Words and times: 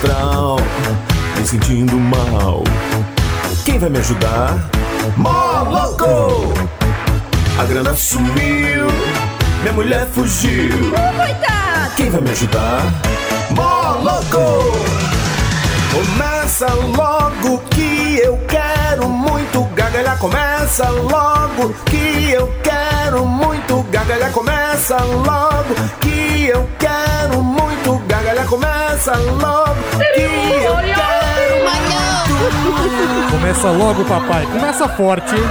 astral, 0.00 0.56
me 1.36 1.46
sentindo 1.46 1.96
mal. 1.96 2.64
Quem 3.64 3.78
vai 3.78 3.90
me 3.90 3.98
ajudar? 3.98 4.70
Moloco! 5.16 6.54
A 7.58 7.64
grana 7.64 7.94
sumiu, 7.94 8.86
minha 9.60 9.72
mulher 9.74 10.06
fugiu. 10.06 10.90
Coitado! 10.90 11.94
Quem 11.96 12.08
vai 12.10 12.20
me 12.22 12.30
ajudar? 12.30 12.82
Moloco! 13.50 14.72
Começa 15.92 16.66
logo 16.96 17.58
que 17.70 18.20
eu 18.24 18.38
quero 18.48 19.08
muito 19.08 19.64
gargalhar. 19.74 20.18
Começa 20.18 20.88
logo 20.88 21.74
que 21.84 22.30
eu 22.30 22.50
quero 22.62 23.26
muito 23.26 23.82
gargalhar. 23.90 24.32
Começa 24.32 24.96
logo 24.96 25.74
que 26.00 26.46
eu 26.46 26.66
quero 26.78 27.42
muito 27.42 27.69
gargalhar. 28.20 28.46
Começa 28.46 29.16
logo 29.16 29.74
que 29.98 30.20
eu 30.20 30.76
quero 30.76 31.64
muito. 31.64 33.30
Começa 33.30 33.70
logo, 33.70 34.04
papai. 34.04 34.46
Começa 34.46 34.88
forte, 34.88 35.34
hein? 35.34 35.42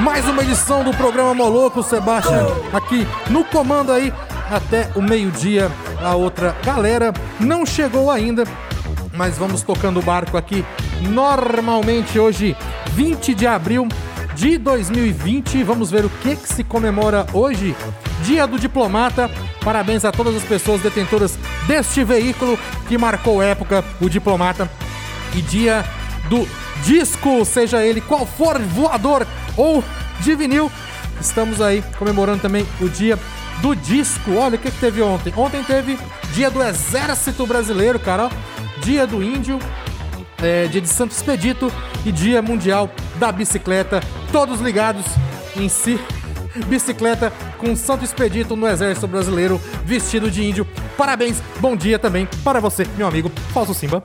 Mais 0.00 0.26
uma 0.28 0.42
edição 0.42 0.84
do 0.84 0.92
programa 0.92 1.34
Moloco, 1.34 1.82
Sebastião, 1.82 2.54
aqui 2.72 3.06
no 3.30 3.44
comando 3.44 3.92
aí 3.92 4.12
até 4.50 4.90
o 4.94 5.02
meio-dia. 5.02 5.70
A 6.02 6.14
outra 6.14 6.54
galera 6.64 7.12
não 7.40 7.64
chegou 7.64 8.10
ainda, 8.10 8.44
mas 9.14 9.36
vamos 9.38 9.62
tocando 9.62 9.98
o 9.98 10.02
barco 10.02 10.36
aqui 10.36 10.64
normalmente 11.00 12.18
hoje, 12.18 12.56
20 12.92 13.34
de 13.34 13.46
abril 13.46 13.88
de 14.34 14.58
2020. 14.58 15.62
Vamos 15.62 15.90
ver 15.90 16.04
o 16.04 16.10
que, 16.10 16.36
que 16.36 16.48
se 16.48 16.62
comemora 16.62 17.26
hoje. 17.32 17.74
Dia 18.26 18.44
do 18.44 18.58
Diplomata. 18.58 19.30
Parabéns 19.64 20.04
a 20.04 20.10
todas 20.10 20.34
as 20.34 20.42
pessoas 20.42 20.80
detentoras 20.80 21.38
deste 21.68 22.02
veículo 22.02 22.58
que 22.88 22.98
marcou 22.98 23.40
época, 23.40 23.84
o 24.00 24.08
Diplomata. 24.08 24.68
E 25.32 25.40
dia 25.40 25.84
do 26.28 26.46
disco, 26.82 27.44
seja 27.44 27.84
ele 27.84 28.00
qual 28.00 28.26
for, 28.26 28.60
voador 28.60 29.24
ou 29.56 29.82
de 30.20 30.34
vinil. 30.34 30.70
Estamos 31.20 31.60
aí 31.60 31.84
comemorando 31.98 32.42
também 32.42 32.66
o 32.80 32.88
dia 32.88 33.16
do 33.62 33.76
disco. 33.76 34.34
Olha 34.34 34.56
o 34.56 34.58
que, 34.58 34.72
que 34.72 34.80
teve 34.80 35.00
ontem. 35.00 35.32
Ontem 35.36 35.62
teve 35.62 35.96
dia 36.32 36.50
do 36.50 36.60
Exército 36.60 37.46
Brasileiro, 37.46 38.00
cara. 38.00 38.28
Dia 38.82 39.06
do 39.06 39.22
Índio, 39.22 39.60
é, 40.42 40.66
dia 40.66 40.80
de 40.80 40.88
Santo 40.88 41.12
Expedito 41.12 41.72
e 42.04 42.10
dia 42.10 42.42
mundial 42.42 42.90
da 43.20 43.30
bicicleta. 43.30 44.02
Todos 44.32 44.60
ligados 44.60 45.04
em 45.56 45.68
si. 45.68 45.98
Bicicleta 46.64 47.32
com 47.58 47.76
Santo 47.76 48.04
Expedito 48.04 48.56
no 48.56 48.66
Exército 48.66 49.06
Brasileiro, 49.06 49.60
vestido 49.84 50.30
de 50.30 50.44
índio. 50.44 50.66
Parabéns, 50.96 51.42
bom 51.60 51.76
dia 51.76 51.98
também 51.98 52.28
para 52.42 52.60
você, 52.60 52.86
meu 52.96 53.06
amigo 53.06 53.30
Falso 53.52 53.74
Simba. 53.74 54.02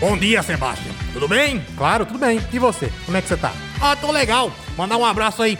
Bom 0.00 0.18
dia, 0.18 0.42
Sebastião. 0.42 0.94
Tudo 1.14 1.26
bem? 1.26 1.64
Claro, 1.78 2.04
tudo 2.04 2.18
bem. 2.18 2.38
E 2.52 2.58
você? 2.58 2.92
Como 3.06 3.16
é 3.16 3.22
que 3.22 3.28
você 3.28 3.38
tá? 3.38 3.54
Ah, 3.80 3.96
tô 3.96 4.12
legal. 4.12 4.52
Mandar 4.76 4.98
um 4.98 5.04
abraço 5.04 5.42
aí. 5.42 5.58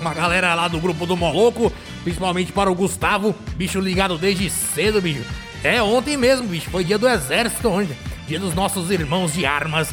Uma 0.00 0.12
galera 0.12 0.52
lá 0.54 0.66
do 0.66 0.80
grupo 0.80 1.06
do 1.06 1.16
Moloco, 1.16 1.72
principalmente 2.02 2.50
para 2.50 2.70
o 2.70 2.74
Gustavo, 2.74 3.34
bicho 3.54 3.78
ligado 3.78 4.18
desde 4.18 4.50
cedo, 4.50 5.00
bicho. 5.00 5.24
É, 5.62 5.82
ontem 5.82 6.16
mesmo, 6.16 6.46
bicho. 6.46 6.70
Foi 6.70 6.84
dia 6.84 6.98
do 6.98 7.08
exército 7.08 7.68
ontem. 7.68 7.96
Dia 8.26 8.38
dos 8.38 8.54
nossos 8.54 8.90
irmãos 8.90 9.32
de 9.32 9.44
armas. 9.44 9.90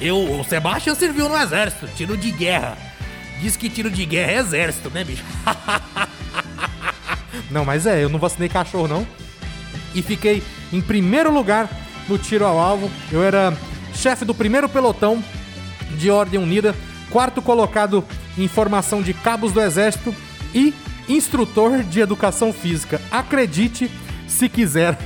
Eu, 0.00 0.40
o 0.40 0.44
Sebastião 0.44 0.94
serviu 0.94 1.28
no 1.28 1.36
exército, 1.36 1.88
tiro 1.96 2.16
de 2.16 2.30
guerra. 2.30 2.76
Diz 3.40 3.56
que 3.56 3.68
tiro 3.68 3.90
de 3.90 4.04
guerra 4.04 4.32
é 4.32 4.38
exército, 4.38 4.90
né, 4.90 5.04
bicho? 5.04 5.24
Não, 7.50 7.64
mas 7.64 7.86
é, 7.86 8.02
eu 8.02 8.08
não 8.08 8.18
vacinei 8.18 8.48
cachorro 8.48 8.88
não. 8.88 9.06
E 9.94 10.02
fiquei 10.02 10.42
em 10.72 10.80
primeiro 10.80 11.32
lugar 11.32 11.68
no 12.08 12.18
tiro 12.18 12.44
ao 12.44 12.58
alvo. 12.58 12.90
Eu 13.10 13.22
era 13.22 13.56
chefe 13.94 14.24
do 14.24 14.34
primeiro 14.34 14.68
pelotão 14.68 15.22
de 15.96 16.10
Ordem 16.10 16.38
Unida, 16.38 16.74
quarto 17.10 17.40
colocado 17.40 18.04
em 18.36 18.46
formação 18.48 19.02
de 19.02 19.14
cabos 19.14 19.52
do 19.52 19.60
Exército 19.60 20.14
e 20.54 20.74
instrutor 21.08 21.82
de 21.82 22.00
educação 22.00 22.52
física. 22.52 23.00
Acredite 23.10 23.90
se 24.28 24.48
quiser. 24.48 24.96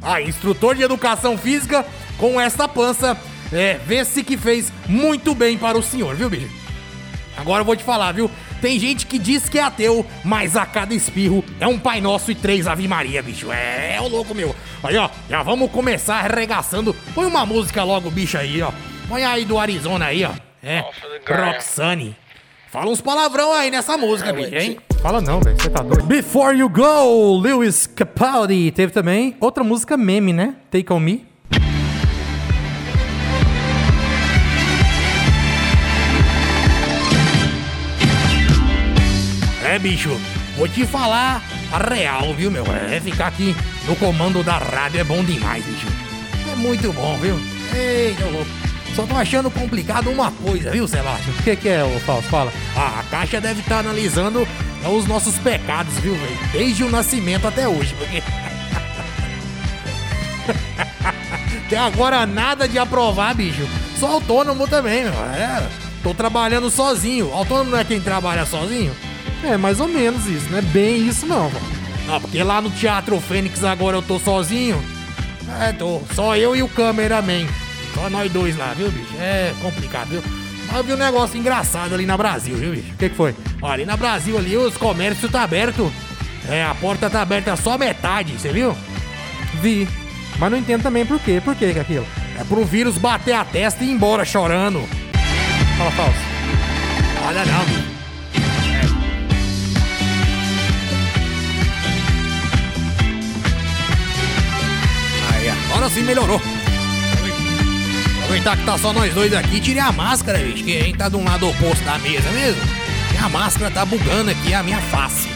Ah, 0.00 0.20
instrutor 0.20 0.74
de 0.74 0.82
educação 0.82 1.36
física 1.36 1.84
com 2.18 2.40
essa 2.40 2.66
pança, 2.66 3.16
é, 3.52 3.78
vê-se 3.86 4.24
que 4.24 4.36
fez 4.36 4.72
muito 4.88 5.34
bem 5.34 5.58
para 5.58 5.76
o 5.76 5.82
senhor, 5.82 6.14
viu, 6.14 6.30
bicho? 6.30 6.48
Agora 7.36 7.60
eu 7.60 7.64
vou 7.64 7.76
te 7.76 7.84
falar, 7.84 8.12
viu? 8.12 8.30
Tem 8.60 8.78
gente 8.78 9.06
que 9.06 9.18
diz 9.18 9.48
que 9.48 9.58
é 9.58 9.62
ateu, 9.62 10.06
mas 10.24 10.56
a 10.56 10.64
cada 10.64 10.94
espirro 10.94 11.44
é 11.58 11.66
um 11.66 11.78
Pai 11.78 12.00
Nosso 12.00 12.30
e 12.30 12.34
três 12.34 12.66
Ave 12.66 12.86
Maria, 12.86 13.22
bicho. 13.22 13.50
É, 13.50 13.96
é 13.96 14.00
o 14.00 14.06
louco, 14.06 14.34
meu. 14.34 14.54
Aí, 14.82 14.96
ó, 14.96 15.10
já 15.28 15.42
vamos 15.42 15.70
começar 15.70 16.24
arregaçando. 16.24 16.94
Põe 17.14 17.26
uma 17.26 17.44
música 17.44 17.82
logo, 17.82 18.10
bicho, 18.10 18.38
aí, 18.38 18.62
ó. 18.62 18.70
Põe 19.08 19.24
aí 19.24 19.44
do 19.44 19.58
Arizona 19.58 20.06
aí, 20.06 20.24
ó. 20.24 20.30
É, 20.62 20.84
Roxane. 21.26 22.16
Fala 22.70 22.90
uns 22.90 23.00
palavrão 23.00 23.52
aí 23.52 23.70
nessa 23.70 23.98
música, 23.98 24.32
bicho, 24.32 24.54
hein? 24.54 24.78
Fala 25.02 25.20
não, 25.20 25.40
velho, 25.40 25.60
você 25.60 25.68
tá 25.68 25.82
doido. 25.82 26.04
Before 26.04 26.56
You 26.56 26.68
Go, 26.68 27.36
Lewis 27.40 27.88
Capaldi. 27.88 28.70
Teve 28.70 28.92
também 28.92 29.36
outra 29.40 29.64
música 29.64 29.96
meme, 29.96 30.32
né? 30.32 30.54
Take 30.70 30.92
On 30.92 31.00
Me. 31.00 31.26
É, 39.64 39.76
bicho, 39.80 40.10
vou 40.56 40.68
te 40.68 40.86
falar 40.86 41.42
a 41.72 41.78
real, 41.78 42.32
viu, 42.34 42.52
meu? 42.52 42.64
É, 42.88 43.00
ficar 43.00 43.26
aqui 43.26 43.56
no 43.88 43.96
comando 43.96 44.44
da 44.44 44.58
rádio 44.58 45.00
é 45.00 45.04
bom 45.04 45.24
demais, 45.24 45.64
bicho. 45.64 45.88
É 46.52 46.54
muito 46.54 46.92
bom, 46.92 47.16
viu? 47.16 47.34
Eita, 47.74 48.24
louco. 48.26 48.50
Só 48.94 49.04
tô 49.04 49.16
achando 49.16 49.50
complicado 49.50 50.10
uma 50.10 50.30
coisa, 50.30 50.70
viu, 50.70 50.86
Sebastião? 50.86 51.34
O 51.34 51.42
que, 51.42 51.56
que 51.56 51.68
é, 51.68 51.82
ô 51.82 51.98
Falso? 52.00 52.28
Fala. 52.28 52.52
Ah, 52.76 53.00
a 53.00 53.02
Caixa 53.10 53.40
deve 53.40 53.62
estar 53.62 53.80
analisando 53.80 54.46
é, 54.84 54.88
os 54.88 55.06
nossos 55.06 55.38
pecados, 55.38 55.94
viu, 55.98 56.14
velho? 56.14 56.38
Desde 56.52 56.84
o 56.84 56.90
nascimento 56.90 57.46
até 57.46 57.68
hoje, 57.68 57.94
porque. 57.98 58.22
Até 61.66 61.78
agora 61.78 62.26
nada 62.26 62.68
de 62.68 62.78
aprovar, 62.78 63.34
bicho. 63.34 63.66
Sou 63.98 64.06
autônomo 64.06 64.68
também, 64.68 65.04
meu. 65.04 65.12
É, 65.14 65.66
tô 66.02 66.12
trabalhando 66.12 66.68
sozinho. 66.68 67.32
Autônomo 67.32 67.70
não 67.70 67.78
é 67.78 67.84
quem 67.84 67.98
trabalha 67.98 68.44
sozinho? 68.44 68.94
É, 69.42 69.56
mais 69.56 69.80
ou 69.80 69.88
menos 69.88 70.26
isso, 70.26 70.50
não 70.50 70.58
é 70.58 70.62
bem 70.62 71.08
isso 71.08 71.24
não, 71.24 71.50
pô. 71.50 71.58
Não, 72.06 72.20
porque 72.20 72.42
lá 72.42 72.60
no 72.60 72.70
Teatro 72.70 73.18
Fênix 73.20 73.64
agora 73.64 73.96
eu 73.96 74.02
tô 74.02 74.18
sozinho. 74.18 74.82
É, 75.60 75.72
tô. 75.72 76.02
Só 76.14 76.36
eu 76.36 76.54
e 76.54 76.62
o 76.62 76.68
cameraman. 76.68 77.46
Só 77.94 78.10
nós 78.10 78.30
dois 78.30 78.56
lá, 78.56 78.74
viu, 78.74 78.90
bicho? 78.90 79.14
É 79.18 79.54
complicado, 79.62 80.08
viu? 80.08 80.22
Eu 80.74 80.82
vi 80.82 80.92
um 80.92 80.96
negócio 80.96 81.38
engraçado 81.38 81.94
ali 81.94 82.06
na 82.06 82.16
Brasil, 82.16 82.56
viu, 82.56 82.72
bicho? 82.72 82.92
O 82.92 82.96
que, 82.96 83.08
que 83.08 83.14
foi? 83.14 83.34
Olha, 83.60 83.74
ali 83.74 83.84
na 83.84 83.96
Brasil 83.96 84.36
ali 84.38 84.56
os 84.56 84.76
comércios 84.76 85.30
tá 85.30 85.42
aberto. 85.42 85.92
É, 86.48 86.64
a 86.64 86.74
porta 86.74 87.08
tá 87.08 87.22
aberta 87.22 87.54
só 87.56 87.76
metade, 87.78 88.32
você 88.32 88.50
viu? 88.50 88.74
Vi. 89.60 89.86
Mas 90.38 90.50
não 90.50 90.58
entendo 90.58 90.82
também 90.82 91.04
por 91.04 91.20
quê. 91.20 91.40
Por 91.44 91.54
quê 91.54 91.72
que 91.72 91.78
é 91.78 91.82
aquilo? 91.82 92.06
É 92.38 92.44
pro 92.44 92.64
vírus 92.64 92.98
bater 92.98 93.34
a 93.34 93.44
testa 93.44 93.84
e 93.84 93.88
ir 93.88 93.92
embora 93.92 94.24
chorando. 94.24 94.82
Fala 95.78 95.90
falso. 95.92 96.18
Olha 97.28 97.44
não, 97.44 97.64
bicho. 97.66 97.92
Agora 105.82 105.90
sim 105.90 106.04
melhorou. 106.04 106.40
Aproveitar 108.32 108.56
que 108.56 108.64
tá 108.64 108.78
só 108.78 108.94
nós 108.94 109.12
dois 109.12 109.34
aqui, 109.34 109.60
tire 109.60 109.78
a 109.78 109.92
máscara, 109.92 110.38
bicho. 110.38 110.64
Que 110.64 110.78
a 110.78 110.84
gente 110.84 110.96
tá 110.96 111.06
de 111.10 111.16
um 111.16 111.22
lado 111.22 111.46
oposto 111.46 111.84
da 111.84 111.98
mesa 111.98 112.30
mesmo. 112.30 112.62
E 113.12 113.18
a 113.22 113.28
máscara 113.28 113.70
tá 113.70 113.84
bugando 113.84 114.30
aqui 114.30 114.54
a 114.54 114.62
minha 114.62 114.80
face. 114.80 115.28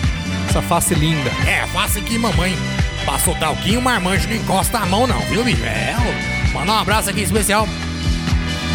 Essa 0.48 0.62
face 0.62 0.94
linda. 0.94 1.30
É, 1.46 1.60
a 1.60 1.66
face 1.66 2.00
que 2.00 2.16
mamãe 2.16 2.56
passou 3.04 3.34
talquinho, 3.34 3.82
marmanjo 3.82 4.26
não 4.30 4.36
encosta 4.36 4.78
a 4.78 4.86
mão 4.86 5.06
não, 5.06 5.20
viu, 5.26 5.44
bicho? 5.44 5.62
É, 5.62 5.94
mandar 6.54 6.72
um 6.72 6.78
abraço 6.78 7.10
aqui 7.10 7.20
especial 7.20 7.68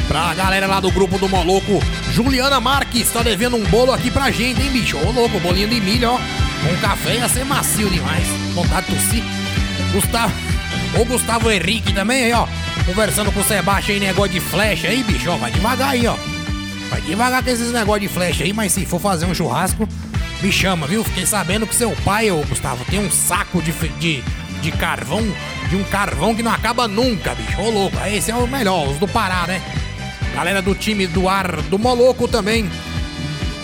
pra 0.07 0.35
galera 0.35 0.67
lá 0.67 0.79
do 0.79 0.91
grupo 0.91 1.17
do 1.17 1.27
Moloco. 1.27 1.81
Juliana 2.13 2.59
Marques 2.59 3.09
tá 3.09 3.23
devendo 3.23 3.55
um 3.55 3.63
bolo 3.63 3.91
aqui 3.91 4.11
pra 4.11 4.29
gente, 4.29 4.61
hein, 4.61 4.69
bicho? 4.69 4.97
Ô, 4.97 5.09
louco, 5.09 5.39
bolinho 5.39 5.67
de 5.67 5.81
milho, 5.81 6.11
ó. 6.11 6.19
Com 6.61 6.77
café 6.79 7.15
ia 7.15 7.27
ser 7.27 7.43
macio 7.43 7.89
demais. 7.89 8.27
Vontade 8.53 8.85
de 8.85 8.93
tossir. 8.93 9.23
Gustavo. 9.91 10.31
Ô, 10.99 11.05
Gustavo 11.05 11.49
Henrique 11.49 11.91
também 11.91 12.25
aí, 12.25 12.33
ó. 12.33 12.45
Conversando 12.85 13.31
com 13.31 13.39
o 13.39 13.43
Sebastião 13.43 13.95
aí, 13.95 13.99
negócio 13.99 14.31
de 14.31 14.39
flecha 14.39 14.87
aí, 14.87 15.03
bicho, 15.03 15.29
ó. 15.29 15.37
Vai 15.37 15.51
devagar 15.51 15.89
aí, 15.89 16.07
ó. 16.07 16.15
Vai 16.89 17.01
devagar 17.01 17.43
com 17.43 17.49
esses 17.49 17.71
negócios 17.71 18.09
de 18.09 18.13
flecha 18.13 18.43
aí, 18.43 18.51
mas 18.51 18.71
se 18.73 18.85
for 18.85 18.99
fazer 18.99 19.25
um 19.25 19.33
churrasco, 19.33 19.87
me 20.41 20.51
chama, 20.51 20.87
viu? 20.87 21.03
Fiquei 21.03 21.25
sabendo 21.25 21.65
que 21.65 21.75
seu 21.75 21.91
pai, 22.03 22.31
ô 22.31 22.41
Gustavo, 22.41 22.83
tem 22.85 22.99
um 22.99 23.09
saco 23.09 23.61
de, 23.61 23.71
de, 23.71 24.23
de 24.61 24.71
carvão, 24.73 25.23
de 25.69 25.75
um 25.75 25.83
carvão 25.83 26.35
que 26.35 26.43
não 26.43 26.51
acaba 26.51 26.87
nunca, 26.87 27.33
bicho. 27.35 27.61
Ô 27.61 27.69
louco, 27.69 27.97
esse 28.07 28.31
é 28.31 28.35
o 28.35 28.47
melhor, 28.47 28.87
os 28.89 28.97
do 28.97 29.07
Pará, 29.07 29.45
né? 29.47 29.61
Galera 30.33 30.61
do 30.61 30.73
time 30.73 31.07
do 31.07 31.29
ar 31.29 31.61
do 31.63 31.77
Moloco 31.77 32.27
também 32.27 32.69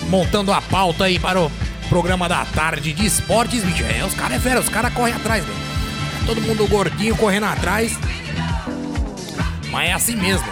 montando 0.09 0.51
a 0.51 0.61
pauta 0.61 1.05
aí 1.05 1.19
para 1.19 1.39
o 1.39 1.51
programa 1.89 2.27
da 2.27 2.45
tarde 2.45 2.93
de 2.93 3.05
esportes, 3.05 3.63
bicho. 3.63 3.83
É, 3.83 4.05
os 4.05 4.13
caras 4.13 4.37
é 4.37 4.39
fera, 4.39 4.59
os 4.59 4.69
caras 4.69 4.93
correm 4.93 5.13
atrás, 5.13 5.43
velho. 5.43 5.57
Todo 6.25 6.41
mundo 6.41 6.67
gordinho 6.67 7.15
correndo 7.15 7.45
atrás. 7.45 7.97
Mas 9.77 9.89
é 9.89 9.93
assim 9.93 10.15
mesmo. 10.15 10.47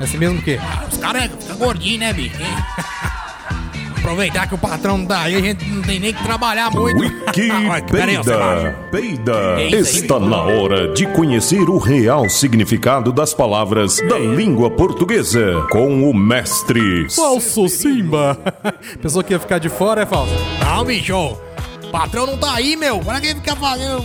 É 0.00 0.04
assim 0.04 0.18
mesmo 0.18 0.40
o 0.40 0.42
quê? 0.42 0.58
Ah, 0.60 0.86
os 0.90 0.98
caras 0.98 1.30
ficam 1.38 1.56
gordinhos, 1.56 2.00
né, 2.00 2.12
bicho? 2.12 2.36
Aproveitar 3.96 4.48
que 4.48 4.56
o 4.56 4.58
patrão 4.58 4.98
não 4.98 5.06
tá 5.06 5.20
aí, 5.20 5.36
a 5.36 5.40
gente 5.40 5.64
não 5.66 5.80
tem 5.82 6.00
nem 6.00 6.12
que 6.12 6.20
trabalhar 6.20 6.68
muito. 6.72 7.00
Sebastião. 7.00 7.70
Wikipedia, 7.70 8.78
peida. 8.90 9.32
É 9.32 9.56
aí, 9.58 9.74
Está 9.74 10.18
na 10.18 10.42
hora 10.42 10.92
de 10.92 11.06
conhecer 11.06 11.70
o 11.70 11.78
real 11.78 12.28
significado 12.28 13.12
das 13.12 13.32
palavras 13.32 13.98
da 13.98 14.18
língua 14.18 14.68
portuguesa 14.68 15.64
com 15.70 16.10
o 16.10 16.12
mestre. 16.12 17.08
Falso 17.10 17.68
Simba! 17.68 18.36
Pessoa 19.00 19.22
que 19.22 19.32
ia 19.32 19.38
ficar 19.38 19.58
de 19.60 19.68
fora 19.68 20.02
é 20.02 20.06
falso. 20.06 20.34
Não, 20.58 20.84
bicho. 20.84 21.38
O 21.84 21.90
patrão 21.92 22.26
não 22.26 22.36
tá 22.36 22.52
aí, 22.54 22.74
meu. 22.74 22.98
Pra 22.98 23.20
que 23.20 23.28
fica 23.28 23.54
fazendo. 23.54 24.04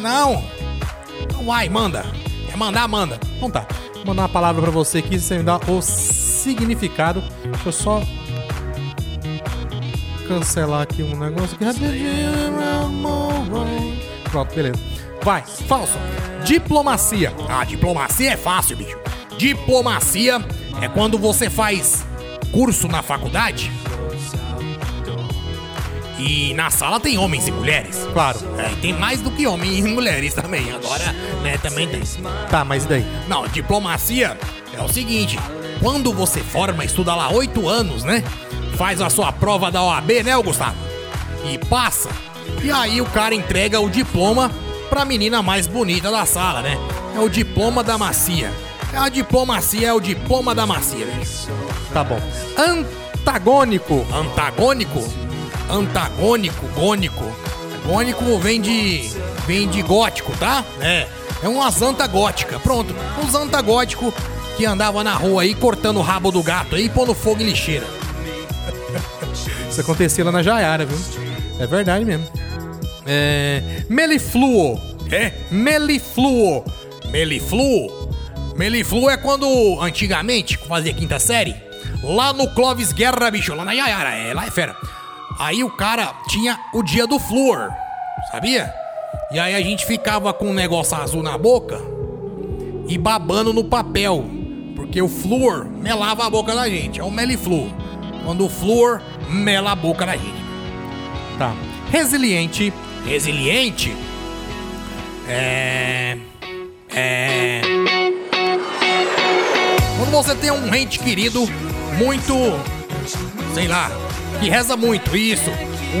Não. 0.00 0.44
Vai, 1.44 1.68
manda. 1.68 2.27
Mandar, 2.58 2.88
manda. 2.88 3.20
Então 3.36 3.48
tá. 3.48 3.64
Vou 3.94 4.06
mandar 4.06 4.22
uma 4.22 4.28
palavra 4.28 4.60
pra 4.60 4.70
você 4.70 4.98
aqui, 4.98 5.18
você 5.18 5.38
me 5.38 5.44
dá 5.44 5.60
o 5.68 5.80
significado. 5.80 7.22
Deixa 7.44 7.68
eu 7.68 7.72
só 7.72 8.02
cancelar 10.26 10.82
aqui 10.82 11.04
um 11.04 11.16
negócio 11.16 11.54
aqui. 11.54 11.64
Pronto, 14.24 14.54
beleza. 14.54 14.78
Vai, 15.22 15.42
falso. 15.42 15.96
Diplomacia. 16.44 17.32
Ah, 17.48 17.64
diplomacia 17.64 18.32
é 18.32 18.36
fácil, 18.36 18.76
bicho. 18.76 18.98
Diplomacia 19.38 20.44
é 20.82 20.88
quando 20.88 21.16
você 21.16 21.48
faz 21.48 22.04
curso 22.50 22.88
na 22.88 23.02
faculdade. 23.02 23.70
E 26.18 26.52
na 26.54 26.70
sala 26.70 26.98
tem 26.98 27.16
homens 27.16 27.46
e 27.46 27.52
mulheres. 27.52 28.06
Claro. 28.12 28.38
É, 28.58 28.68
tem 28.80 28.92
mais 28.92 29.20
do 29.20 29.30
que 29.30 29.46
homens 29.46 29.84
e 29.84 29.88
mulheres 29.88 30.34
também. 30.34 30.72
Agora, 30.72 31.12
né, 31.42 31.56
também 31.58 31.86
tem. 31.86 32.02
Tá, 32.50 32.64
mas 32.64 32.84
e 32.84 32.88
daí? 32.88 33.06
Não, 33.28 33.46
diplomacia 33.46 34.36
é 34.76 34.82
o 34.82 34.88
seguinte: 34.88 35.38
quando 35.80 36.12
você 36.12 36.40
forma, 36.40 36.84
estuda 36.84 37.14
lá 37.14 37.30
oito 37.30 37.68
anos, 37.68 38.02
né? 38.02 38.24
Faz 38.76 39.00
a 39.00 39.08
sua 39.08 39.32
prova 39.32 39.70
da 39.70 39.82
OAB, 39.82 40.22
né, 40.24 40.36
Gustavo? 40.42 40.76
E 41.44 41.58
passa. 41.58 42.08
E 42.62 42.70
aí 42.70 43.00
o 43.00 43.06
cara 43.06 43.34
entrega 43.34 43.80
o 43.80 43.88
diploma 43.88 44.50
pra 44.88 45.04
menina 45.04 45.42
mais 45.42 45.66
bonita 45.66 46.10
da 46.10 46.26
sala, 46.26 46.62
né? 46.62 46.76
É 47.14 47.20
o 47.20 47.28
diploma 47.28 47.84
da 47.84 47.96
macia. 47.96 48.52
A 48.92 49.08
diplomacia 49.08 49.88
é 49.88 49.92
o 49.92 50.00
diploma 50.00 50.54
da 50.54 50.66
macia, 50.66 51.04
velho. 51.04 51.26
Tá 51.92 52.02
bom. 52.02 52.20
Antagônico. 52.56 54.06
Antagônico? 54.12 55.27
Antagônico, 55.68 56.66
gônico. 56.74 57.24
Gônico 57.86 58.38
vem 58.38 58.60
de. 58.60 59.10
vem 59.46 59.68
de 59.68 59.82
gótico, 59.82 60.32
tá? 60.38 60.64
É. 60.80 61.06
É 61.42 61.48
umas 61.48 61.80
antagótica. 61.80 62.58
Pronto. 62.58 62.94
Uns 63.22 63.34
antagóticos 63.34 64.12
que 64.56 64.66
andava 64.66 65.04
na 65.04 65.14
rua 65.14 65.42
aí 65.42 65.54
cortando 65.54 65.98
o 65.98 66.02
rabo 66.02 66.30
do 66.30 66.42
gato 66.42 66.74
aí 66.74 66.86
e 66.86 66.88
pondo 66.88 67.14
fogo 67.14 67.40
em 67.40 67.46
lixeira. 67.46 67.86
Isso 69.70 69.80
acontecia 69.80 70.24
lá 70.24 70.32
na 70.32 70.42
Jaiara, 70.42 70.84
viu? 70.84 70.98
É 71.60 71.66
verdade 71.66 72.04
mesmo. 72.04 72.26
É. 73.06 73.84
Melifluo. 73.88 74.80
É? 75.10 75.32
Melifluo. 75.50 76.64
Melifluo? 77.10 78.08
Melifluo 78.56 79.08
é 79.08 79.16
quando, 79.16 79.80
antigamente, 79.80 80.58
fazia 80.58 80.92
quinta 80.92 81.18
série, 81.20 81.54
lá 82.02 82.32
no 82.32 82.48
Clóvis 82.48 82.92
Guerra, 82.92 83.30
bicho, 83.30 83.54
lá 83.54 83.64
na 83.64 83.72
Yayara, 83.72 84.10
é, 84.10 84.34
lá 84.34 84.46
é 84.46 84.50
fera. 84.50 84.76
Aí 85.38 85.62
o 85.62 85.70
cara 85.70 86.14
tinha 86.28 86.58
o 86.72 86.82
dia 86.82 87.06
do 87.06 87.18
flúor, 87.18 87.70
sabia? 88.30 88.72
E 89.30 89.38
aí 89.38 89.54
a 89.54 89.60
gente 89.60 89.86
ficava 89.86 90.32
com 90.32 90.48
um 90.48 90.54
negócio 90.54 90.96
azul 90.96 91.22
na 91.22 91.38
boca 91.38 91.80
e 92.88 92.98
babando 92.98 93.52
no 93.52 93.64
papel, 93.64 94.24
porque 94.74 95.00
o 95.00 95.08
flúor 95.08 95.64
melava 95.64 96.26
a 96.26 96.30
boca 96.30 96.54
da 96.54 96.68
gente, 96.68 97.00
é 97.00 97.04
o 97.04 97.10
melifluo. 97.10 97.70
Quando 98.24 98.44
o 98.44 98.48
flúor 98.48 99.00
mela 99.28 99.72
a 99.72 99.76
boca 99.76 100.04
da 100.04 100.16
gente. 100.16 100.42
Tá. 101.38 101.54
Resiliente. 101.90 102.72
Resiliente 103.06 103.96
é. 105.28 106.16
É. 106.90 107.60
Quando 109.98 110.10
você 110.10 110.34
tem 110.34 110.50
um 110.50 110.74
ente 110.74 110.98
querido 110.98 111.46
muito. 111.98 112.34
sei 113.54 113.68
lá, 113.68 113.90
que 114.38 114.48
reza 114.48 114.76
muito, 114.76 115.16
isso. 115.16 115.50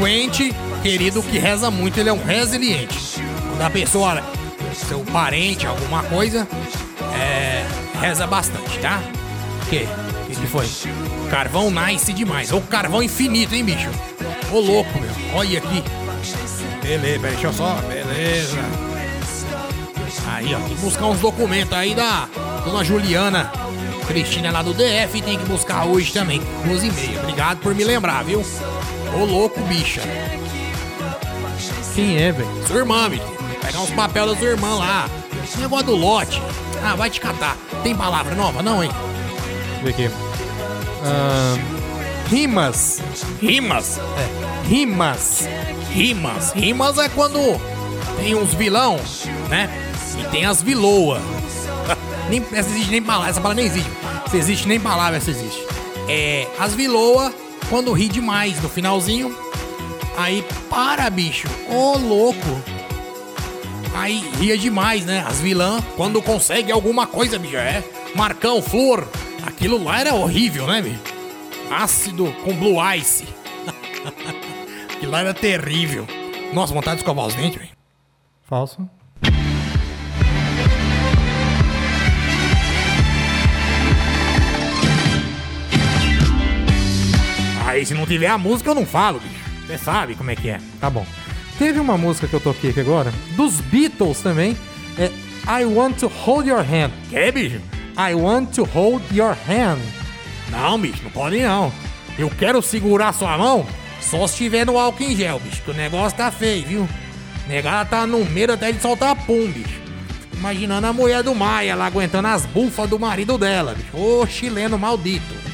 O 0.00 0.06
ente 0.06 0.54
querido 0.82 1.22
que 1.22 1.38
reza 1.38 1.70
muito, 1.70 1.98
ele 1.98 2.08
é 2.08 2.12
um 2.12 2.22
resiliente. 2.22 2.98
Quando 3.48 3.62
a 3.62 3.70
pessoa, 3.70 4.22
seu 4.72 5.00
parente, 5.00 5.66
alguma 5.66 6.02
coisa, 6.04 6.46
é. 7.14 7.66
reza 8.00 8.26
bastante, 8.26 8.78
tá? 8.78 9.00
O 9.62 9.66
quê? 9.68 9.86
O 10.22 10.26
que, 10.26 10.40
que 10.40 10.46
foi? 10.46 10.68
Carvão 11.30 11.70
nice 11.70 12.12
demais. 12.12 12.52
Ou 12.52 12.60
carvão 12.62 13.02
infinito, 13.02 13.54
hein, 13.54 13.64
bicho? 13.64 13.90
Ô 14.52 14.60
louco, 14.60 14.98
meu. 14.98 15.10
Olha 15.34 15.58
aqui. 15.58 15.82
Beleza, 16.82 17.18
deixa 17.18 17.46
eu 17.46 17.52
só. 17.52 17.74
Beleza. 17.88 18.58
Aí, 20.26 20.54
ó, 20.54 20.58
tem 20.58 20.68
que 20.68 20.80
buscar 20.82 21.06
uns 21.06 21.20
documentos 21.20 21.72
aí 21.72 21.94
da 21.94 22.28
dona 22.64 22.84
Juliana 22.84 23.50
Cristina 24.08 24.50
lá 24.50 24.62
do 24.62 24.72
DF. 24.72 25.20
Tem 25.22 25.38
que 25.38 25.44
buscar 25.44 25.84
hoje 25.84 26.12
também, 26.12 26.40
duas 26.64 26.82
e 26.82 26.90
meia. 26.90 27.20
Obrigado 27.20 27.58
por 27.58 27.74
me 27.74 27.84
lembrar, 27.84 28.24
viu? 28.24 28.44
Ô 29.14 29.24
louco, 29.24 29.60
bicha. 29.62 30.00
Quem 31.94 32.16
é, 32.16 32.32
velho? 32.32 32.48
Sua 32.66 32.78
irmã, 32.78 33.08
bicho. 33.10 33.22
Pegar 33.60 33.80
uns 33.80 33.90
papéis 33.90 34.26
da 34.26 34.36
sua 34.36 34.48
irmã 34.48 34.74
lá. 34.76 35.08
Esse 35.44 35.58
negócio 35.58 35.86
do 35.86 35.96
lote. 35.96 36.40
Ah, 36.82 36.94
vai 36.96 37.10
te 37.10 37.20
catar. 37.20 37.56
Tem 37.82 37.94
palavra 37.94 38.34
nova, 38.34 38.62
não, 38.62 38.82
hein? 38.82 38.90
Ver 39.82 39.90
aqui. 39.90 40.10
Ahn, 41.04 41.58
rimas. 42.30 43.02
Rimas. 43.40 43.98
É, 43.98 44.68
rimas. 44.68 45.48
Rimas. 45.90 46.52
Rimas 46.52 46.98
é 46.98 47.08
quando 47.10 47.38
tem 48.16 48.34
uns 48.34 48.54
vilão, 48.54 48.98
né? 49.48 49.68
E 50.18 50.24
tem 50.30 50.46
as 50.46 50.62
viloas. 50.62 51.20
Nem, 52.28 52.44
essa 52.52 52.68
existe 52.70 52.90
nem 52.90 53.02
palavra, 53.02 53.30
essa 53.30 53.40
palavra 53.40 53.62
nem 53.62 53.70
existe. 53.70 53.90
Se 54.30 54.36
existe 54.36 54.68
nem 54.68 54.78
palavra, 54.78 55.16
essa 55.16 55.30
existe. 55.30 55.62
É, 56.08 56.46
as 56.58 56.74
viloas, 56.74 57.34
quando 57.68 57.92
ri 57.92 58.08
demais 58.08 58.60
no 58.62 58.68
finalzinho, 58.68 59.36
aí 60.16 60.44
para, 60.68 61.08
bicho. 61.10 61.48
Ô, 61.70 61.96
louco. 61.96 62.62
Aí 63.94 64.20
ria 64.38 64.56
demais, 64.56 65.04
né? 65.04 65.24
As 65.26 65.40
vilãs, 65.40 65.82
quando 65.96 66.22
consegue 66.22 66.70
alguma 66.70 67.06
coisa, 67.06 67.38
bicho, 67.38 67.56
é. 67.56 67.82
Marcão, 68.14 68.62
flor. 68.62 69.08
Aquilo 69.46 69.82
lá 69.82 70.00
era 70.00 70.14
horrível, 70.14 70.66
né, 70.66 70.82
bicho? 70.82 71.00
Ácido 71.70 72.32
com 72.44 72.54
blue 72.54 72.76
ice. 72.96 73.24
Aquilo 74.94 75.12
lá 75.12 75.20
era 75.20 75.34
terrível. 75.34 76.06
Nossa, 76.52 76.72
vontade 76.72 76.96
de 76.96 77.02
escovar 77.02 77.26
os 77.26 77.34
dentes, 77.34 77.58
velho. 77.58 77.70
Falso. 78.44 78.88
Aí 87.68 87.84
se 87.84 87.92
não 87.92 88.06
tiver 88.06 88.28
a 88.28 88.38
música 88.38 88.70
eu 88.70 88.74
não 88.74 88.86
falo, 88.86 89.20
bicho. 89.20 89.66
Você 89.66 89.76
sabe 89.76 90.14
como 90.14 90.30
é 90.30 90.36
que 90.36 90.48
é. 90.48 90.58
Tá 90.80 90.88
bom. 90.88 91.06
Teve 91.58 91.78
uma 91.78 91.98
música 91.98 92.26
que 92.26 92.32
eu 92.32 92.40
toquei 92.40 92.70
aqui 92.70 92.80
agora, 92.80 93.12
dos 93.36 93.60
Beatles 93.60 94.20
também. 94.20 94.56
É 94.96 95.10
I 95.60 95.66
Want 95.66 95.98
to 95.98 96.08
Hold 96.08 96.46
Your 96.46 96.60
Hand. 96.60 96.90
Que, 97.10 97.30
bicho? 97.30 97.60
I 97.94 98.14
Want 98.14 98.54
to 98.54 98.64
Hold 98.64 99.02
Your 99.12 99.36
Hand. 99.46 99.80
Não, 100.50 100.80
bicho, 100.80 101.02
não 101.04 101.10
pode 101.10 101.42
não. 101.42 101.70
Eu 102.18 102.30
quero 102.30 102.62
segurar 102.62 103.12
sua 103.12 103.36
mão 103.36 103.66
só 104.00 104.26
se 104.26 104.36
tiver 104.38 104.64
no 104.64 104.78
álcool 104.78 105.02
em 105.02 105.14
gel, 105.14 105.38
bicho. 105.38 105.60
Que 105.60 105.70
o 105.70 105.74
negócio 105.74 106.16
tá 106.16 106.30
feio, 106.30 106.66
viu? 106.66 106.88
Negada 107.46 107.84
tá 107.84 108.06
no 108.06 108.24
medo 108.24 108.54
até 108.54 108.72
de 108.72 108.80
soltar 108.80 109.14
pum, 109.26 109.46
bicho. 109.46 109.78
Imaginando 110.32 110.86
a 110.86 110.92
mulher 110.94 111.22
do 111.22 111.34
Maia 111.34 111.76
lá 111.76 111.84
aguentando 111.84 112.28
as 112.28 112.46
bufas 112.46 112.88
do 112.88 112.98
marido 112.98 113.36
dela, 113.36 113.74
bicho. 113.74 113.94
Ô, 113.94 114.26
chileno 114.26 114.78
maldito. 114.78 115.47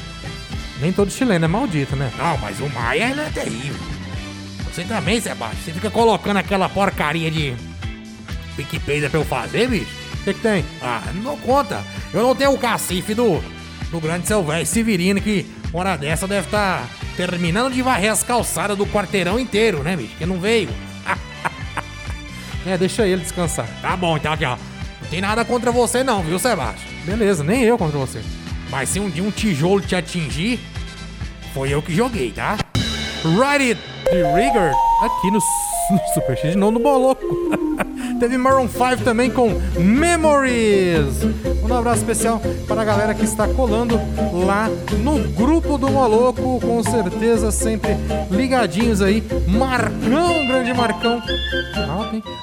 Nem 0.85 0.93
todo 0.93 1.09
chileno 1.09 1.45
é 1.45 1.47
maldito, 1.47 1.95
né? 1.95 2.11
Não, 2.15 2.37
mas 2.37 2.59
o 2.59 2.69
Maia 2.69 3.09
ele 3.09 3.19
é 3.19 3.29
terrível. 3.31 3.75
Você 4.71 4.83
também, 4.83 5.19
Sebastião. 5.19 5.63
Você 5.63 5.71
fica 5.71 5.89
colocando 5.89 6.37
aquela 6.37 6.69
porcaria 6.69 7.31
de 7.31 7.55
Wikipedia 8.55 9.09
pra 9.09 9.19
eu 9.19 9.25
fazer, 9.25 9.67
bicho? 9.67 9.91
O 10.13 10.23
que, 10.25 10.35
que 10.35 10.41
tem? 10.41 10.63
Ah, 10.83 11.01
não 11.15 11.23
dou 11.23 11.37
conta. 11.37 11.83
Eu 12.13 12.21
não 12.21 12.35
tenho 12.35 12.53
o 12.53 12.57
cacife 12.59 13.15
do, 13.15 13.43
do 13.89 13.99
grande 13.99 14.27
Silvestre 14.27 14.67
Severino, 14.67 15.19
que 15.19 15.47
hora 15.73 15.97
dessa 15.97 16.27
deve 16.27 16.45
estar 16.45 16.87
terminando 17.17 17.73
de 17.73 17.81
varrer 17.81 18.11
as 18.11 18.21
calçadas 18.21 18.77
do 18.77 18.85
quarteirão 18.85 19.39
inteiro, 19.39 19.81
né, 19.81 19.95
bicho? 19.95 20.15
Que 20.19 20.25
não 20.27 20.39
veio. 20.39 20.69
É, 22.67 22.77
deixa 22.77 23.07
ele 23.07 23.21
descansar. 23.21 23.67
Tá 23.79 23.95
bom, 23.95 24.17
então 24.17 24.33
aqui, 24.33 24.43
ó. 24.43 24.57
Não 25.01 25.09
tem 25.09 25.21
nada 25.21 25.45
contra 25.45 25.71
você 25.71 26.03
não, 26.03 26.23
viu, 26.23 26.37
Sebastião? 26.39 26.91
Beleza, 27.05 27.43
nem 27.43 27.63
eu 27.63 27.75
contra 27.75 27.97
você. 27.97 28.23
Mas 28.71 28.89
se 28.89 28.99
um 28.99 29.07
dia 29.07 29.23
um 29.23 29.29
tijolo 29.29 29.81
te 29.81 29.95
atingir, 29.95 30.59
foi 31.55 31.73
eu 31.73 31.81
que 31.81 31.95
joguei, 31.95 32.33
tá? 32.33 32.57
Ride 33.23 33.71
It 33.71 33.81
de 34.11 34.21
Rigger 34.21 34.73
aqui 35.01 35.31
no, 35.31 35.39
no 35.89 36.13
Super 36.13 36.37
X, 36.37 36.53
não 36.53 36.69
no 36.69 36.81
Boloco. 36.81 37.25
Teve 38.19 38.37
Maroon 38.37 38.67
5 38.67 39.05
também 39.05 39.31
com 39.31 39.49
Memories. 39.79 41.23
Um 41.63 41.73
abraço 41.73 42.01
especial 42.01 42.41
para 42.67 42.81
a 42.81 42.85
galera 42.85 43.13
que 43.13 43.23
está 43.23 43.47
colando 43.47 43.97
lá 44.45 44.69
no 45.01 45.17
grupo 45.29 45.77
do 45.77 45.89
Moloco, 45.89 46.59
com 46.59 46.83
certeza 46.83 47.51
sempre 47.51 47.91
ligadinhos 48.29 49.01
aí. 49.01 49.23
Marcão, 49.47 50.45
grande 50.47 50.73
Marcão. 50.73 51.21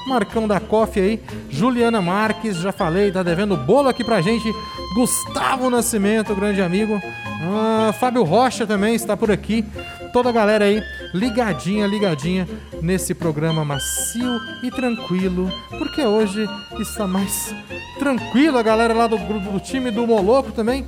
Marcão 0.07 0.49
da 0.49 0.59
Coffee 0.59 1.03
aí. 1.03 1.23
Juliana 1.51 2.01
Marques, 2.01 2.57
já 2.57 2.73
falei, 2.73 3.13
tá 3.13 3.23
devendo 3.23 3.59
bolo 3.59 3.91
aqui 3.91 4.03
pra 4.03 4.23
gente. 4.23 4.51
Gustavo 4.95 5.71
Nascimento, 5.71 6.35
grande 6.35 6.61
amigo. 6.61 7.01
Ah, 7.45 7.93
Fábio 7.93 8.23
Rocha 8.23 8.67
também 8.67 8.95
está 8.95 9.17
por 9.17 9.31
aqui. 9.31 9.65
Toda 10.13 10.29
a 10.29 10.33
galera 10.33 10.67
aí 10.67 10.83
ligadinha, 11.15 11.87
ligadinha 11.87 12.47
nesse 12.83 13.15
programa 13.15 13.65
macio 13.65 14.39
e 14.63 14.71
tranquilo, 14.71 15.51
porque 15.79 16.03
hoje 16.03 16.47
está 16.79 17.07
mais 17.07 17.55
tranquilo 17.99 18.59
a 18.59 18.63
galera 18.63 18.93
lá 18.93 19.07
do 19.07 19.17
do 19.17 19.61
time 19.61 19.91
do 19.91 20.07
Moloco 20.07 20.53
também, 20.53 20.87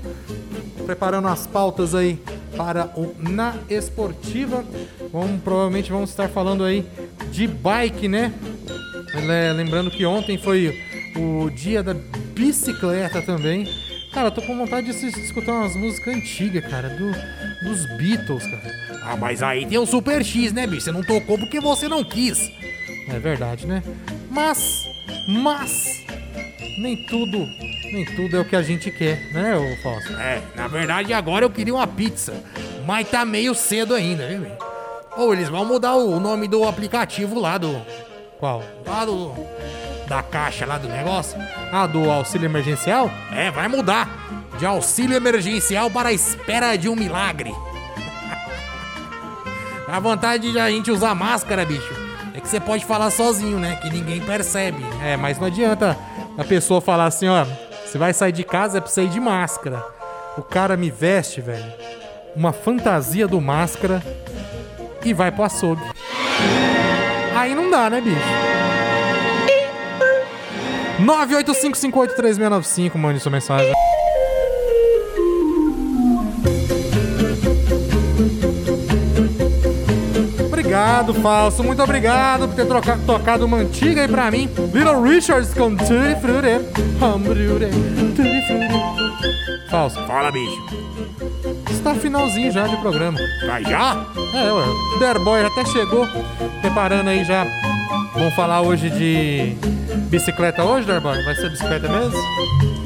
preparando 0.85 1.29
as 1.29 1.47
pautas 1.47 1.95
aí 1.95 2.21
para 2.57 2.91
o 2.97 3.15
Na 3.19 3.55
Esportiva. 3.71 4.65
Vamos, 5.11 5.41
provavelmente 5.43 5.91
vamos 5.91 6.11
estar 6.11 6.29
falando 6.29 6.65
aí 6.65 6.87
de 7.31 7.47
bike, 7.47 8.09
né? 8.09 8.35
Lembrando 9.57 9.91
que 9.91 10.05
ontem 10.05 10.37
foi 10.37 10.79
o 11.17 11.49
dia 11.51 11.83
da 11.83 11.95
bicicleta 12.35 13.23
também. 13.23 13.67
Cara, 14.15 14.31
tô 14.31 14.41
com 14.43 14.57
vontade 14.57 14.93
de 14.93 15.07
escutar 15.21 15.53
umas 15.53 15.75
músicas 15.75 16.15
antigas, 16.15 16.65
cara, 16.71 16.89
do, 16.89 17.11
dos 17.65 17.85
Beatles, 17.97 18.47
cara. 18.47 18.63
Ah, 19.03 19.17
mas 19.17 19.43
aí 19.43 19.67
tem 19.67 19.77
o 19.77 19.85
Super 19.85 20.25
X, 20.25 20.53
né, 20.53 20.69
bicho? 20.69 20.83
Você 20.83 20.93
não 20.93 21.03
tocou 21.03 21.37
porque 21.37 21.61
você 21.61 21.89
não 21.89 22.05
quis. 22.05 22.53
É 23.09 23.19
verdade, 23.19 23.67
né? 23.67 23.83
Mas, 24.31 24.87
mas, 25.27 26.05
nem 26.79 27.05
tudo, 27.07 27.39
nem 27.93 28.05
tudo 28.15 28.37
é 28.37 28.41
o 28.41 28.45
que 28.45 28.55
a 28.55 28.63
gente 28.63 28.89
quer, 28.93 29.33
né, 29.33 29.57
ô 29.57 29.83
Fausto? 29.83 30.13
É, 30.13 30.41
na 30.55 30.69
verdade 30.69 31.13
agora 31.13 31.45
eu 31.45 31.51
queria 31.51 31.75
uma 31.75 31.87
pizza, 31.87 32.35
mas 32.87 33.11
tá 33.11 33.25
meio 33.25 33.53
cedo 33.53 33.95
ainda, 33.95 34.29
viu, 34.29 34.47
Ou 35.17 35.35
eles 35.35 35.49
vão 35.49 35.65
mudar 35.65 35.97
o 35.97 36.21
nome 36.21 36.47
do 36.47 36.63
aplicativo 36.63 37.41
lá 37.41 37.59
do... 37.59 37.85
Qual? 38.39 38.63
Lá 38.87 39.05
do 39.05 39.35
da 40.07 40.23
caixa 40.23 40.67
lá 40.67 40.79
do 40.79 40.89
negócio? 40.89 41.39
Ah, 41.73 41.87
do 41.87 42.11
auxílio 42.11 42.47
emergencial? 42.47 43.11
É, 43.33 43.51
vai 43.51 43.69
mudar. 43.69 44.09
De 44.59 44.67
auxílio 44.67 45.17
emergencial 45.17 45.91
para 45.91 46.11
a 46.11 46.13
espera 46.13 46.77
de 46.77 46.89
um 46.89 46.95
milagre. 46.95 47.53
a 49.89 49.99
vantagem 49.99 50.53
de 50.53 50.59
a 50.59 50.71
gente 50.71 50.91
usar 50.91 51.15
máscara, 51.15 51.65
bicho, 51.65 51.93
é 52.35 52.41
que 52.41 52.49
você 52.49 52.61
pode 52.61 52.85
falar 52.85 53.11
sozinho, 53.11 53.59
né? 53.59 53.77
Que 53.77 53.91
ninguém 53.91 54.21
percebe. 54.21 54.85
É, 55.03 55.17
mas 55.17 55.39
não 55.39 55.47
adianta 55.47 55.97
a 56.37 56.45
pessoa 56.45 56.81
falar 56.81 57.07
assim, 57.07 57.29
ó, 57.29 57.45
você 57.85 57.99
vai 57.99 58.13
sair 58.13 58.33
de 58.33 58.45
casa 58.45 58.79
é 58.79 58.81
pra 58.81 58.91
sair 58.91 59.09
de 59.09 59.21
máscara. 59.21 59.85
O 60.37 60.43
cara 60.43 60.77
me 60.77 60.91
veste, 60.91 61.41
velho, 61.41 61.65
uma 62.35 62.53
fantasia 62.53 63.29
do 63.29 63.41
máscara 63.41 64.03
e 65.05 65.13
vai 65.13 65.31
pro 65.31 65.45
açougue. 65.45 65.83
Aí 67.37 67.55
não 67.55 67.71
dá, 67.71 67.89
né, 67.91 68.01
bicho? 68.01 68.54
985583695, 71.05 72.97
mande 72.97 73.21
sua 73.21 73.31
mensagem. 73.31 73.73
Obrigado, 80.47 81.15
Falso. 81.15 81.63
Muito 81.63 81.83
obrigado 81.83 82.49
por 82.49 82.57
ter 82.57 82.67
trocado, 82.67 83.03
tocado 83.07 83.45
uma 83.47 83.59
antiga 83.59 84.03
aí 84.03 84.09
pra 84.09 84.31
mim. 84.31 84.49
Little 84.73 85.03
Richards 85.03 85.55
com 85.55 85.77
Tutti 85.77 86.17
Frutti. 86.21 86.59
Tutti 88.17 88.47
Frutti. 88.47 89.71
Falso. 89.71 90.01
Fala, 90.07 90.33
bicho. 90.33 90.65
Está 91.71 91.95
finalzinho 91.95 92.51
já 92.51 92.67
de 92.67 92.77
programa. 92.79 93.19
Vai 93.47 93.63
já? 93.63 94.05
É, 94.35 94.53
ué. 94.53 94.65
O 94.97 94.99
Derboy 94.99 95.45
até 95.45 95.65
chegou. 95.67 96.09
Preparando 96.61 97.09
aí 97.09 97.25
já. 97.25 97.47
Vamos 98.15 98.33
falar 98.35 98.63
hoje 98.63 98.91
de 98.91 99.57
Bicicleta 100.09 100.63
hoje, 100.63 100.87
Darboy? 100.87 101.21
Vai 101.25 101.35
ser 101.35 101.51
bicicleta 101.51 101.89
mesmo? 101.89 102.17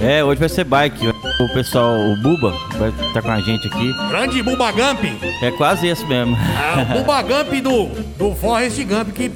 É, 0.00 0.24
hoje 0.24 0.40
vai 0.40 0.48
ser 0.48 0.64
bike. 0.64 1.08
O 1.08 1.52
pessoal, 1.52 1.94
o 1.98 2.16
Buba, 2.16 2.50
vai 2.78 2.88
estar 2.88 3.12
tá 3.12 3.22
com 3.22 3.30
a 3.30 3.40
gente 3.40 3.68
aqui. 3.68 3.92
Grande 4.08 4.42
Buba 4.42 4.72
Gump! 4.72 5.04
É 5.42 5.50
quase 5.50 5.86
esse 5.86 6.04
mesmo. 6.06 6.34
É, 6.36 6.82
o 6.82 6.86
Buba 6.98 7.20
Gump 7.20 7.52
do, 7.62 7.86
do 8.16 8.34
Forrest 8.36 8.82
Gump 8.84 9.10
que 9.12 9.28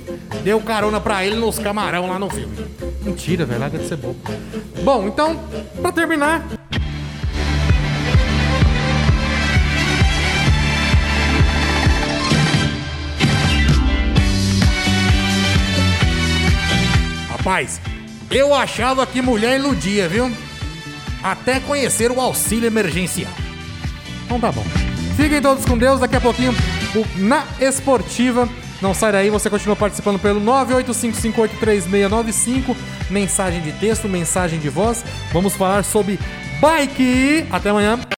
deu 0.42 0.60
carona 0.62 0.98
pra 0.98 1.26
ele 1.26 1.36
nos 1.36 1.58
camarão 1.58 2.08
lá 2.08 2.18
no 2.18 2.30
filme. 2.30 2.56
Mentira, 3.02 3.44
velho, 3.44 3.60
larga 3.60 3.78
de 3.78 3.86
ser 3.86 3.96
bobo. 3.96 4.16
Bom, 4.82 5.06
então, 5.08 5.38
pra 5.80 5.92
terminar, 5.92 6.42
Rapaz, 17.52 17.78
eu 18.30 18.54
achava 18.54 19.06
que 19.06 19.20
mulher 19.20 19.60
iludia, 19.60 20.08
viu? 20.08 20.32
Até 21.22 21.60
conhecer 21.60 22.10
o 22.10 22.18
auxílio 22.18 22.66
emergencial. 22.66 23.30
Então 24.24 24.40
tá 24.40 24.50
bom. 24.50 24.64
Fiquem 25.18 25.42
todos 25.42 25.66
com 25.66 25.76
Deus, 25.76 26.00
daqui 26.00 26.16
a 26.16 26.20
pouquinho 26.20 26.54
o 26.94 27.06
Na 27.18 27.44
Esportiva. 27.60 28.48
Não 28.80 28.94
sai 28.94 29.12
daí, 29.12 29.28
você 29.28 29.50
continua 29.50 29.76
participando 29.76 30.18
pelo 30.18 30.40
985583695. 30.40 32.74
Mensagem 33.10 33.60
de 33.60 33.72
texto, 33.72 34.08
mensagem 34.08 34.58
de 34.58 34.70
voz. 34.70 35.04
Vamos 35.30 35.52
falar 35.52 35.84
sobre 35.84 36.18
bike. 36.58 37.46
Até 37.50 37.68
amanhã. 37.68 37.98